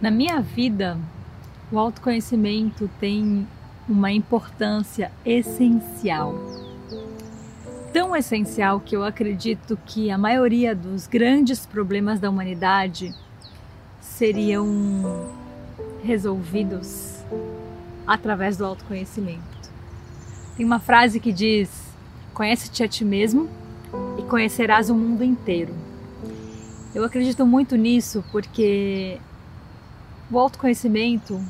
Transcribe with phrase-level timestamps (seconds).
[0.00, 0.98] Na minha vida,
[1.72, 3.46] o autoconhecimento tem
[3.88, 6.34] uma importância essencial.
[7.94, 13.14] Tão essencial que eu acredito que a maioria dos grandes problemas da humanidade
[13.98, 15.30] seriam
[16.04, 17.24] resolvidos
[18.06, 19.56] através do autoconhecimento.
[20.58, 21.70] Tem uma frase que diz:
[22.34, 23.48] Conhece-te a ti mesmo
[24.18, 25.74] e conhecerás o mundo inteiro.
[26.94, 29.18] Eu acredito muito nisso porque
[30.30, 31.40] o autoconhecimento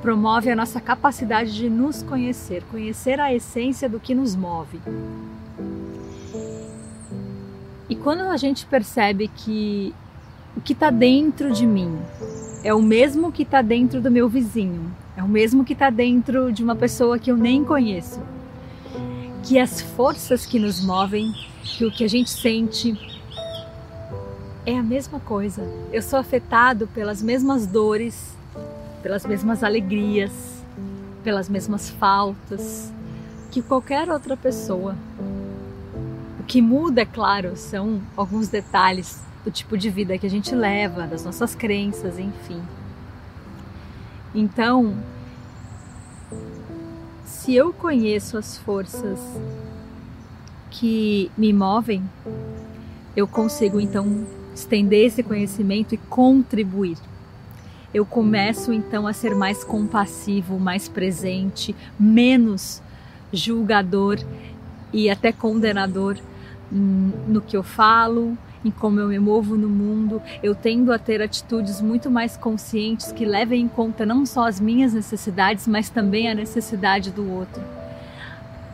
[0.00, 4.80] promove a nossa capacidade de nos conhecer, conhecer a essência do que nos move.
[7.88, 9.94] E quando a gente percebe que
[10.56, 11.98] o que está dentro de mim
[12.62, 16.52] é o mesmo que está dentro do meu vizinho, é o mesmo que está dentro
[16.52, 18.20] de uma pessoa que eu nem conheço,
[19.42, 22.96] que as forças que nos movem, que o que a gente sente,
[24.66, 25.62] é a mesma coisa.
[25.92, 28.36] Eu sou afetado pelas mesmas dores,
[29.02, 30.32] pelas mesmas alegrias,
[31.24, 32.92] pelas mesmas faltas
[33.50, 34.94] que qualquer outra pessoa.
[36.38, 40.54] O que muda, é claro, são alguns detalhes do tipo de vida que a gente
[40.54, 42.62] leva, das nossas crenças, enfim.
[44.34, 44.96] Então,
[47.24, 49.18] se eu conheço as forças
[50.70, 52.02] que me movem,
[53.16, 54.24] eu consigo então
[54.60, 56.96] estender esse conhecimento e contribuir.
[57.92, 62.80] Eu começo então a ser mais compassivo, mais presente, menos
[63.32, 64.18] julgador
[64.92, 66.16] e até condenador
[66.70, 70.22] no que eu falo, em como eu me movo no mundo.
[70.40, 74.60] Eu tendo a ter atitudes muito mais conscientes que levem em conta não só as
[74.60, 77.62] minhas necessidades, mas também a necessidade do outro.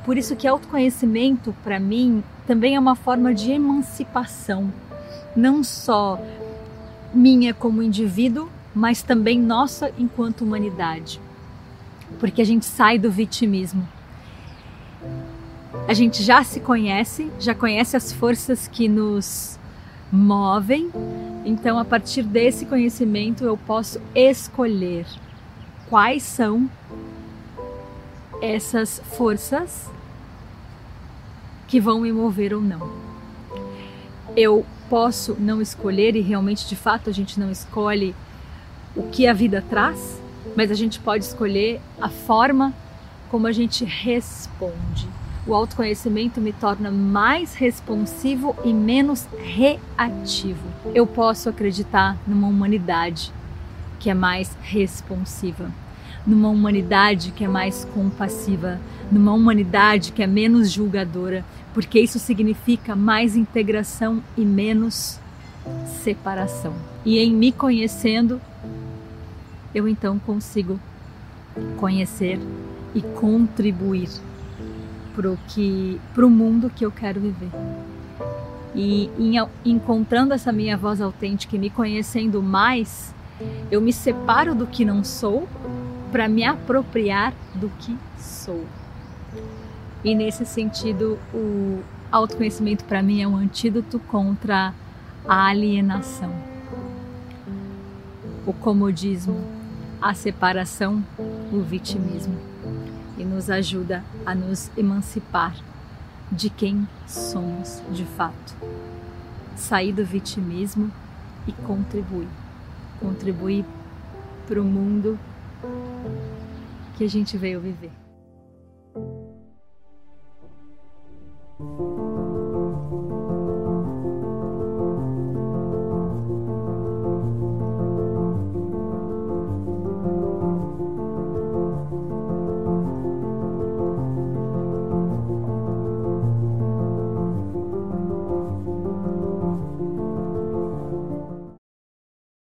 [0.04, 4.70] Por isso que autoconhecimento para mim também é uma forma de emancipação
[5.36, 6.20] não só
[7.12, 11.20] minha como indivíduo, mas também nossa enquanto humanidade.
[12.18, 13.86] Porque a gente sai do vitimismo.
[15.86, 19.58] A gente já se conhece, já conhece as forças que nos
[20.10, 20.90] movem,
[21.44, 25.06] então a partir desse conhecimento eu posso escolher
[25.88, 26.70] quais são
[28.40, 29.90] essas forças
[31.66, 32.90] que vão me mover ou não.
[34.36, 38.14] Eu posso não escolher e realmente de fato a gente não escolhe
[38.94, 40.20] o que a vida traz,
[40.56, 42.72] mas a gente pode escolher a forma
[43.30, 45.08] como a gente responde.
[45.46, 50.66] O autoconhecimento me torna mais responsivo e menos reativo.
[50.94, 53.32] Eu posso acreditar numa humanidade
[54.00, 55.70] que é mais responsiva,
[56.26, 58.80] numa humanidade que é mais compassiva,
[59.10, 65.20] numa humanidade que é menos julgadora, porque isso significa mais integração e menos
[66.02, 66.74] separação.
[67.04, 68.40] E em me conhecendo,
[69.74, 70.80] eu então consigo
[71.76, 72.40] conhecer
[72.94, 74.08] e contribuir
[75.14, 77.50] para o que para o mundo que eu quero viver.
[78.74, 79.34] E em,
[79.64, 83.14] encontrando essa minha voz autêntica e me conhecendo mais,
[83.70, 85.48] eu me separo do que não sou
[86.16, 88.64] para me apropriar do que sou.
[90.02, 94.72] E nesse sentido, o autoconhecimento para mim é um antídoto contra
[95.28, 96.34] a alienação,
[98.46, 99.38] o comodismo,
[100.00, 101.04] a separação,
[101.52, 102.40] o vitimismo
[103.18, 105.54] e nos ajuda a nos emancipar
[106.32, 108.56] de quem somos de fato.
[109.54, 110.90] Sair do vitimismo
[111.46, 112.28] e contribuir.
[113.00, 113.66] Contribuir
[114.48, 115.18] para o mundo
[116.96, 117.92] que a gente veio viver.